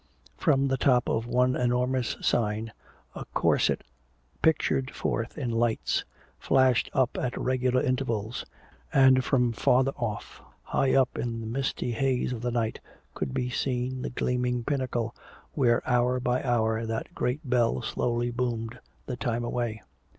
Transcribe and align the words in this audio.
From 0.35 0.67
the 0.67 0.77
top 0.77 1.07
of 1.07 1.27
one 1.27 1.55
an 1.55 1.61
enormous 1.61 2.17
sign, 2.21 2.73
a 3.13 3.23
corset 3.35 3.83
pictured 4.41 4.89
forth 4.89 5.37
in 5.37 5.51
lights, 5.51 6.05
flashed 6.39 6.89
out 6.95 7.11
at 7.19 7.37
regular 7.37 7.83
intervals; 7.83 8.43
and 8.91 9.23
from 9.23 9.51
farther 9.53 9.91
off, 9.95 10.41
high 10.63 10.95
up 10.95 11.19
in 11.19 11.39
the 11.39 11.45
misty 11.45 11.91
haze 11.91 12.33
of 12.33 12.41
the 12.41 12.49
night, 12.49 12.79
could 13.13 13.31
be 13.31 13.51
seen 13.51 14.01
the 14.01 14.09
gleaming 14.09 14.63
pinnacle 14.63 15.15
where 15.53 15.87
hour 15.87 16.19
by 16.19 16.41
hour 16.43 16.83
that 16.87 17.13
great 17.13 17.47
bell 17.47 17.83
slowly 17.83 18.31
boomed 18.31 18.79
the 19.05 19.15
time 19.15 19.43
away. 19.43 19.83